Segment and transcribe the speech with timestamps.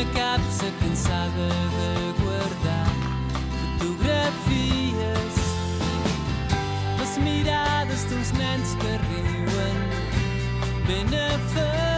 [0.00, 2.86] D'una capsa cansada de guardar
[3.78, 5.36] fotografies.
[6.98, 9.78] Les mirades d'uns nens que riuen
[10.86, 11.89] ben aferrats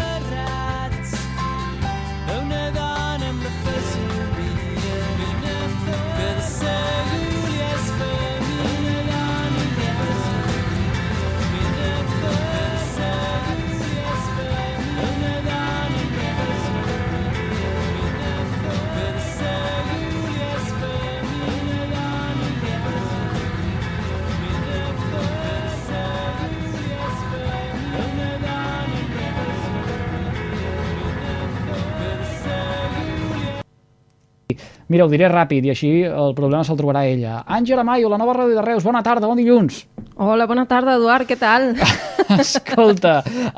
[34.92, 37.38] Mira, ho diré ràpid i així el problema se'l trobarà ella.
[37.48, 39.78] Àngela Mayo, la nova ràdio de Reus, bona tarda, bon dilluns.
[40.20, 41.70] Hola, bona tarda, Eduard, què tal?
[42.42, 43.14] Escolta,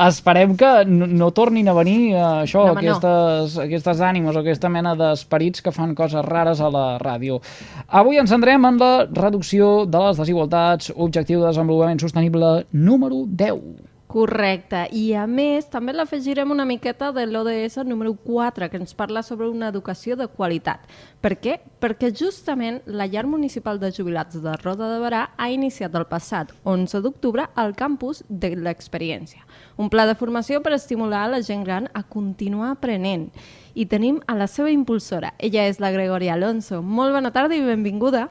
[0.06, 2.94] esperem que no, no tornin a venir eh, això, No, home, no.
[2.94, 7.40] aquestes, aquestes ànimes o aquesta mena d'esperits que fan coses rares a la ràdio.
[7.88, 13.93] Avui ens centrem en la reducció de les desigualtats, objectiu de desenvolupament sostenible número 10.
[14.14, 14.84] Correcte.
[14.94, 19.48] I a més, també l'afegirem una miqueta de l'ODS número 4, que ens parla sobre
[19.50, 20.84] una educació de qualitat.
[21.18, 21.56] Per què?
[21.82, 26.52] Perquè justament la llar municipal de jubilats de Roda de Barà ha iniciat el passat
[26.62, 29.42] 11 d'octubre el campus de l'experiència.
[29.82, 33.32] Un pla de formació per estimular la gent gran a continuar aprenent.
[33.74, 35.34] I tenim a la seva impulsora.
[35.42, 36.84] Ella és la Gregoria Alonso.
[36.86, 38.28] Molt bona tarda i benvinguda.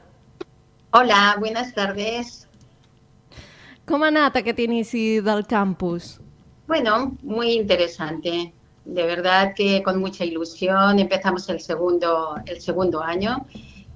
[0.96, 2.48] Hola, buenas tardes.
[3.86, 6.18] Com ha anat aquest inici del campus?
[6.66, 8.52] Bueno, muy interesante.
[8.84, 13.46] De verdad que con mucha ilusión empezamos el segundo, el segundo año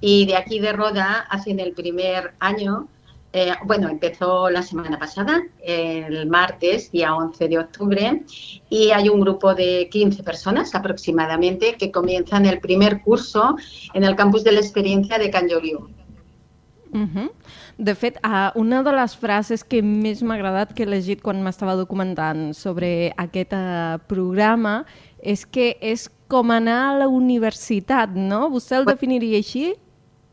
[0.01, 2.89] y de aquí de Roda hacen el primer año.
[3.33, 8.23] eh, bueno, empezó la semana pasada, el martes, día 11 de octubre,
[8.71, 13.57] y hay un grupo de 15 personas aproximadamente que comienzan el primer curso
[13.93, 15.89] en el campus de la experiencia de Can Lloriu.
[16.91, 17.31] Uh -huh.
[17.79, 21.43] De fet, uh, una de les frases que més m'ha agradat que he llegit quan
[21.45, 24.81] m'estava documentant sobre aquest uh, programa
[25.23, 28.49] és que és com anar a la universitat, no?
[28.51, 29.77] Vostè el definiria així?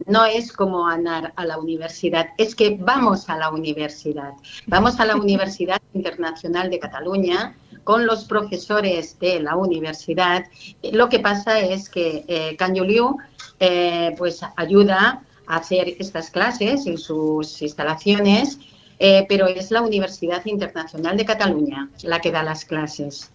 [0.06, 4.34] no es como anar a la universidad, es que vamos a la universidad.
[4.68, 10.46] Vamos a la Universidad Internacional de Cataluña con los profesores de la universidad.
[10.84, 13.18] Lo que pasa es que eh, Can Juliu,
[13.60, 18.60] eh, pues ayuda hacer estas clases en sus instalaciones,
[19.00, 23.32] eh, pero es la Universidad Internacional de Cataluña la que da las clases.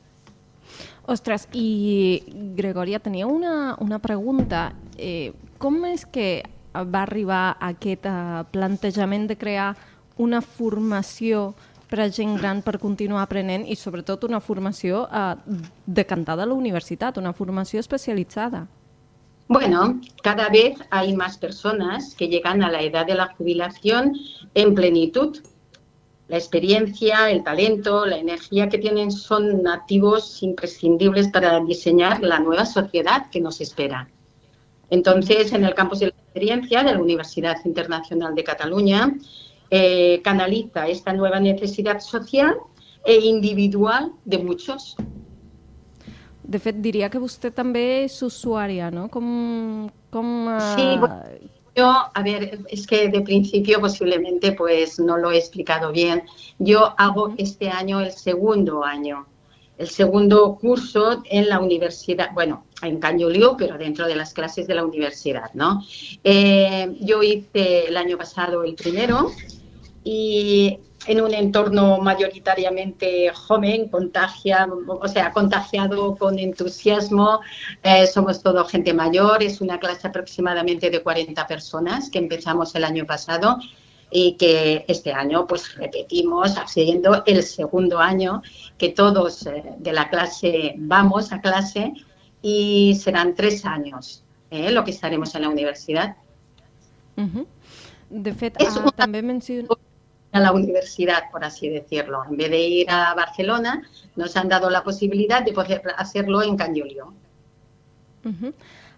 [1.06, 2.22] Ostres, i
[2.56, 4.72] Gregòria, tenia una, una pregunta.
[4.96, 6.44] Eh, com és que
[6.74, 9.72] va arribar aquest eh, plantejament de crear
[10.20, 11.50] una formació
[11.90, 15.34] per a gent gran per continuar aprenent i sobretot una formació eh,
[15.86, 18.68] decantada a la universitat, una formació especialitzada?
[19.50, 24.16] Bueno, cada vez hay más personas que llegan a la edad de la jubilación
[24.54, 25.38] en plenitud.
[26.28, 32.64] La experiencia, el talento, la energía que tienen son activos imprescindibles para diseñar la nueva
[32.64, 34.08] sociedad que nos espera.
[34.88, 39.16] Entonces, en el campus de la experiencia de la Universidad Internacional de Cataluña,
[39.68, 42.54] eh, canaliza esta nueva necesidad social
[43.04, 44.94] e individual de muchos.
[46.50, 49.06] De fet, diria que vostè també és usuària, no?
[49.08, 49.88] Com...
[50.10, 51.22] com eh, Sí, bueno,
[51.76, 56.24] Yo, a ver, es que de principio posiblemente pues no lo he explicado bien.
[56.58, 59.26] Yo hago este año el segundo año,
[59.78, 64.74] el segundo curso en la universidad, bueno, en Cañuliu, pero dentro de las clases de
[64.74, 65.82] la universidad, ¿no?
[66.24, 69.30] Eh, yo hice el año pasado el primero
[70.02, 77.40] y en un entorno mayoritariamente joven, contagia, o sea, contagiado con entusiasmo.
[77.82, 82.84] Eh, somos todo gente mayor, es una clase aproximadamente de 40 personas que empezamos el
[82.84, 83.58] año pasado
[84.10, 88.42] y que este año pues repetimos haciendo el segundo año
[88.76, 91.92] que todos eh, de la clase vamos a clase
[92.42, 96.16] y serán tres años eh, lo que estaremos en la universidad.
[97.16, 97.46] Uh -huh.
[98.10, 99.68] De fet, una- també menciono...
[100.32, 102.22] a la universidad, por así decirlo.
[102.28, 103.82] En vez de ir a Barcelona,
[104.16, 107.12] nos han dado la posibilidad de poder hacerlo en Cañolio.
[108.24, 108.52] Uh -huh.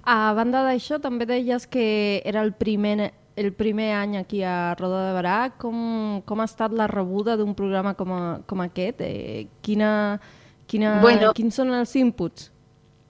[0.04, 5.06] A banda d'això, també deies que era el primer, el primer any aquí a Roda
[5.08, 5.52] de Barà.
[5.56, 9.00] Com, com ha estat la rebuda d'un programa com, a, com aquest?
[9.00, 10.20] Eh, quina,
[10.66, 11.32] quina, Bueno.
[11.32, 12.50] quins són els inputs?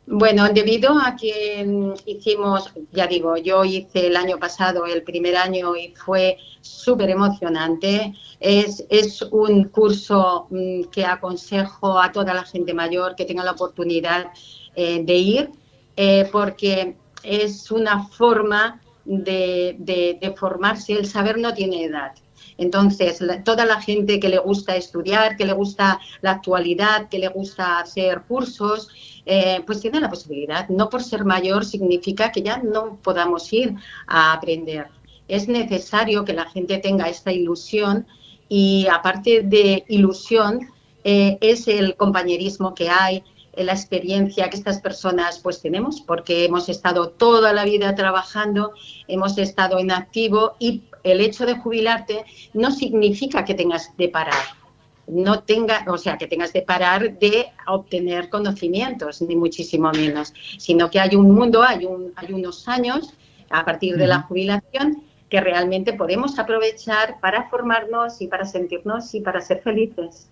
[0.06, 5.37] Bueno, debido a que mm, hicimos, ya digo, yo hice el año pasado el primer
[5.37, 8.12] año y fue súper emocionante.
[8.40, 8.84] Es,
[9.31, 14.32] un curso mm, que aconsejo a toda la gente mayor que tenga la oportunidad
[14.75, 15.50] eh, de ir,
[15.96, 20.94] eh, porque es una forma de formarse.
[20.94, 22.12] El saber no tiene edad.
[22.62, 27.28] Entonces, toda la gente que le gusta estudiar, que le gusta la actualidad, que le
[27.28, 28.88] gusta hacer cursos,
[29.26, 30.68] eh, pues tiene la posibilidad.
[30.68, 33.74] No por ser mayor significa que ya no podamos ir
[34.06, 34.86] a aprender.
[35.26, 38.06] Es necesario que la gente tenga esta ilusión
[38.48, 40.68] y aparte de ilusión
[41.02, 43.24] eh, es el compañerismo que hay,
[43.54, 48.72] eh, la experiencia que estas personas pues tenemos porque hemos estado toda la vida trabajando,
[49.08, 54.62] hemos estado en activo y el hecho de jubilarte no significa que tengas de parar
[55.06, 60.90] no tenga, o sea, que tengas de parar de obtener conocimientos, ni muchísimo menos, sino
[60.90, 63.12] que hay un mundo, hay, un, hay unos años
[63.50, 69.20] a partir de la jubilación que realmente podemos aprovechar para formarnos y para sentirnos y
[69.20, 70.28] para ser felices.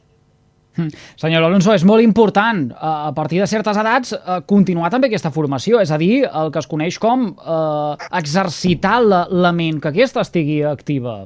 [1.20, 5.32] Senyor Alonso, és molt important, eh, a partir de certes edats, eh, continuar també aquesta
[5.34, 9.93] formació, és a dir, el que es coneix com eh, exercitar la, la ment, que
[9.93, 11.25] aquesta estigui activa.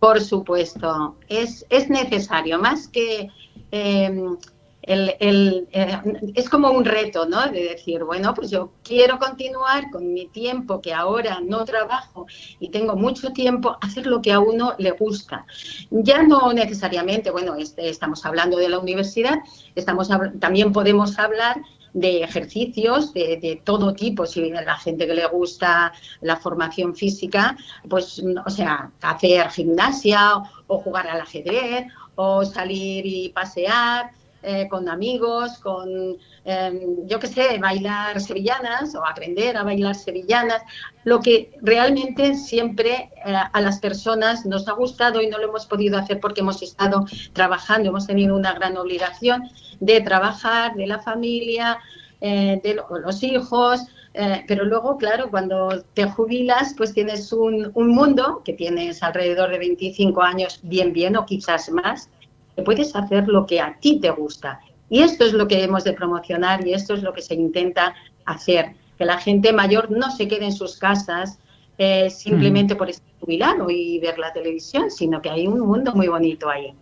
[0.00, 3.28] Por supuesto, es, es necesario, más que
[3.70, 4.10] eh,
[4.82, 6.00] el, el, eh,
[6.34, 7.46] es como un reto, ¿no?
[7.48, 12.26] De decir, bueno, pues yo quiero continuar con mi tiempo, que ahora no trabajo
[12.58, 15.46] y tengo mucho tiempo, hacer lo que a uno le gusta.
[15.90, 19.38] Ya no necesariamente, bueno, este, estamos hablando de la universidad,
[20.38, 21.60] también podemos hablar
[21.92, 27.56] de ejercicios de, todo tipo, si a la gente que le gusta la formación física,
[27.88, 30.34] pues, o sea, hacer gimnasia
[30.66, 35.88] o jugar al ajedrez o salir y pasear eh, con amigos, con,
[36.44, 40.62] eh, yo qué sé, bailar sevillanas o aprender a bailar sevillanas,
[41.04, 45.66] lo que realmente siempre eh, a las personas nos ha gustado y no lo hemos
[45.66, 49.42] podido hacer porque hemos estado trabajando, hemos tenido una gran obligación
[49.80, 51.78] de trabajar, de la familia,
[52.20, 53.80] eh, de lo- los hijos,
[54.48, 60.20] pero luego, claro, cuando te jubilas, pues tienes un mundo que tienes alrededor de 25
[60.22, 62.10] años, bien, bien, o quizás más,
[62.60, 64.60] que puedes hacer lo que a ti te gusta.
[64.90, 67.94] Y esto es lo que hemos de promocionar y esto es lo que se intenta
[68.26, 71.38] hacer, que la gente mayor no se quede en sus casas
[71.78, 76.08] eh, simplemente por estar jubilado y ver la televisión, sino que hay un mundo muy
[76.08, 76.74] bonito ahí.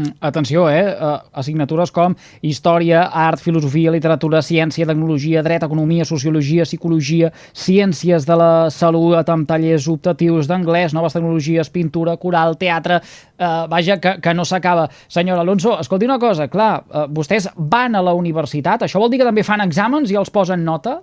[0.00, 0.80] Mm, Atenció, eh?
[0.80, 1.18] eh?
[1.32, 8.52] Assignatures com Història, Art, Filosofia, Literatura, Ciència, Tecnologia, Dret, Economia, Sociologia, Psicologia, Ciències de la
[8.72, 13.00] Salut, amb tallers optatius d'anglès, noves tecnologies, pintura, coral, teatre...
[13.40, 14.88] Eh, vaja, que, que no s'acaba.
[15.08, 19.22] Senyor Alonso, escolti una cosa, clar, eh, vostès van a la universitat, això vol dir
[19.22, 20.98] que també fan exàmens i els posen nota?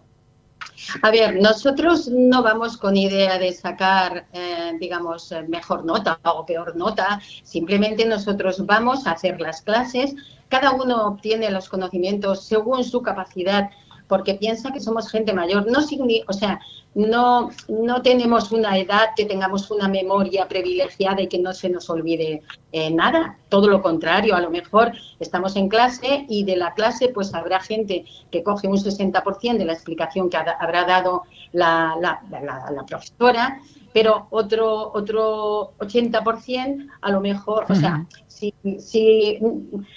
[1.01, 6.45] A ver, nosotros no vamos con idea de sacar, eh, digamos, eh, mejor nota o
[6.45, 7.19] peor nota.
[7.43, 10.15] Simplemente nosotros vamos a hacer las clases.
[10.49, 13.69] Cada uno obtiene los conocimientos según su capacidad,
[14.07, 15.69] porque piensa que somos gente mayor.
[15.69, 15.79] No
[16.27, 16.59] o sea,
[16.95, 21.89] no, no tenemos una edad que tengamos una memoria privilegiada y que no se nos
[21.89, 22.41] olvide
[22.71, 23.37] eh, nada.
[23.49, 27.59] Todo lo contrario, a lo mejor estamos en clase y de la clase pues habrá
[27.59, 32.71] gente que coge un 60% de la explicación que ha- habrá dado la, la- la-
[32.71, 33.59] la profesora,
[33.93, 39.39] pero otro, otro 80% a lo mejor, o sea, si, si-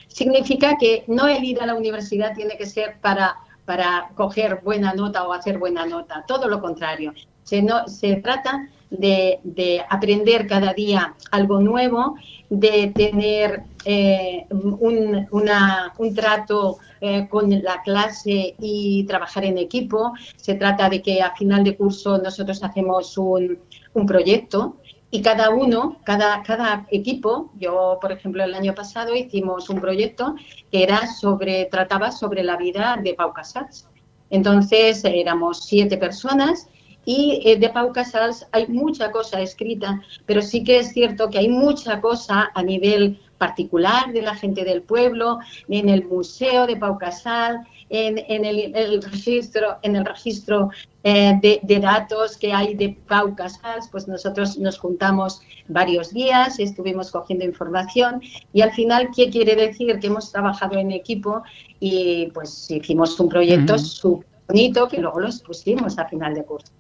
[0.09, 3.37] significa que no el ir a la universidad tiene que ser para,
[3.71, 7.13] para coger buena nota o hacer buena nota, todo lo contrario.
[7.45, 12.17] Se, no, se trata de, de aprender cada día algo nuevo,
[12.49, 20.15] de tener eh, un, una- un trato eh, con la clase y trabajar en equipo.
[20.37, 23.57] Se trata de que a final de curso nosotros hacemos un,
[23.95, 24.79] un proyecto
[25.11, 30.37] y cada uno, cada, cada equipo, yo por ejemplo el año pasado hicimos un proyecto
[30.71, 33.89] que era sobre, trataba sobre la vida de Pau Casals.
[34.31, 36.69] Entonces éramos siete personas
[37.05, 41.39] y eh, de Pau Casals hay mucha cosa escrita, pero sí que es cierto que
[41.39, 45.39] hay mucha cosa a nivel particular de la gente del pueblo,
[45.69, 50.71] en el museo de Pau Casals, en, en el, el registro, en el registro
[51.03, 56.59] eh, de, de datos que hay de Pau Casals, pues nosotros nos juntamos varios días,
[56.59, 59.99] estuvimos cogiendo información y al final, ¿qué quiere decir?
[59.99, 61.43] Que hemos trabajado en equipo
[61.81, 63.85] y pues hicimos un proyecto Ujú.
[63.85, 66.73] súper bonito que luego lo expusimos a final de curso.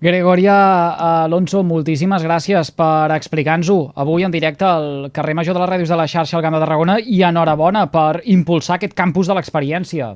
[0.00, 0.54] Gregoria
[1.24, 5.96] Alonso, moltíssimes gràcies per explicar-nos-ho avui en directe al carrer Major de les Ràdios de
[5.98, 10.12] la xarxa al Camp de Tarragona i enhorabona per impulsar aquest campus de l'experiència.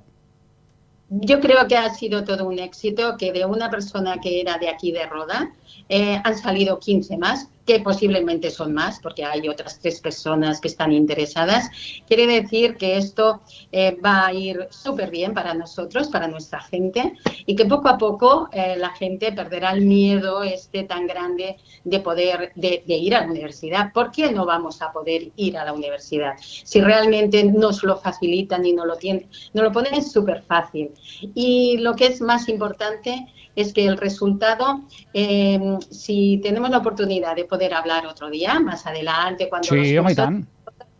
[1.10, 4.68] Yo creo que ha sido todo un éxito, que de una persona que era de
[4.68, 5.50] aquí de Roda
[5.88, 10.68] eh, han salido 15 más, que posiblemente son más, porque hay otras tres personas que
[10.68, 11.70] están interesadas.
[12.06, 17.14] Quiere decir que esto eh, va a ir súper bien para nosotros, para nuestra gente,
[17.46, 22.00] y que poco a poco eh, la gente perderá el miedo este tan grande de
[22.00, 23.92] poder de, ir a la universidad.
[23.92, 26.34] ¿Por qué no vamos a poder ir a la universidad?
[26.40, 30.90] Si realmente nos lo facilitan y no lo tienen, nos lo ponen súper fácil.
[31.34, 34.82] Y lo que es más importante es que el resultado,
[35.12, 40.04] eh, si tenemos la oportunidad de poder hablar otro día, más adelante, cuando sí, los
[40.04, 40.28] cursos,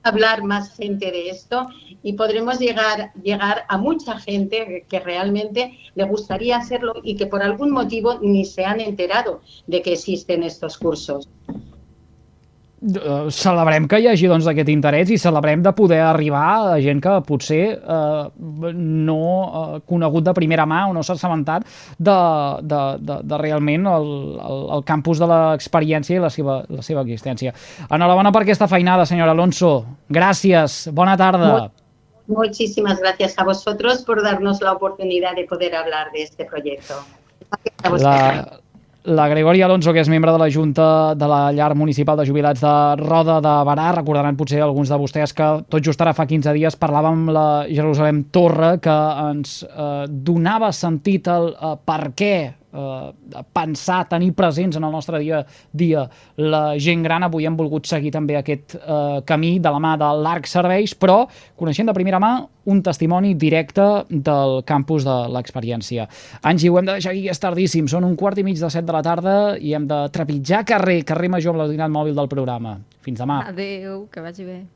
[0.02, 1.68] hablar más gente de esto
[2.02, 7.42] y podremos llegar, llegar a mucha gente que realmente le gustaría hacerlo y que por
[7.42, 11.28] algún motivo ni se han enterado de que existen estos cursos.
[12.82, 16.98] Uh, celebrem que hi hagi doncs, aquest interès i celebrem de poder arribar a gent
[17.04, 18.32] que potser uh,
[18.74, 21.62] no uh, conegut de primera mà o no s'ha assabentat
[21.96, 22.16] de,
[22.66, 27.06] de, de, de realment el, el, el campus de l'experiència i la seva, la seva
[27.06, 27.54] existència.
[27.86, 29.70] Enhorabona per aquesta feinada, senyora Alonso.
[30.10, 31.52] Gràcies, bona tarda.
[32.26, 36.98] Muy, muchísimas gracias a vosotros por darnos la oportunidad de poder hablar de este proyecto.
[38.00, 38.58] La,
[39.04, 42.62] la Gregoria Alonso, que és membre de la Junta de la Llar Municipal de Jubilats
[42.62, 43.90] de Roda de Barà.
[43.96, 47.46] Recordaran potser alguns de vostès que tot just ara fa 15 dies parlàvem amb la
[47.68, 52.34] Jerusalem Torre que ens eh, donava sentit el eh, per què
[52.72, 57.22] eh, pensar, tenir presents en el nostre dia dia la gent gran.
[57.22, 61.26] Avui hem volgut seguir també aquest eh, camí de la mà de l'Arc Serveis, però
[61.56, 66.06] coneixent de primera mà un testimoni directe del campus de l'experiència.
[66.46, 68.86] Angi, ho hem de deixar aquí, és tardíssim, són un quart i mig de set
[68.86, 72.78] de la tarda i hem de trepitjar carrer, carrer major amb l'ordinat mòbil del programa.
[73.02, 73.42] Fins demà.
[73.50, 74.62] Adéu, que vagi bé.